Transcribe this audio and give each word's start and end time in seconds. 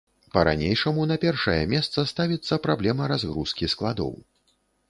Па-ранейшаму 0.35 1.03
на 1.11 1.17
першае 1.25 1.59
месца 1.75 2.05
ставіцца 2.13 2.61
праблема 2.67 3.13
разгрузкі 3.15 3.73
складоў. 3.75 4.13